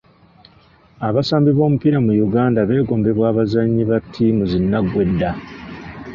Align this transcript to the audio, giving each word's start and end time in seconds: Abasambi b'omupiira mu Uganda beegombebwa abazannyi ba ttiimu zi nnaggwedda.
Abasambi 1.07 1.49
b'omupiira 1.53 1.97
mu 2.05 2.11
Uganda 2.25 2.59
beegombebwa 2.69 3.25
abazannyi 3.31 3.83
ba 3.89 3.97
ttiimu 4.03 4.43
zi 4.51 4.59
nnaggwedda. 4.63 5.29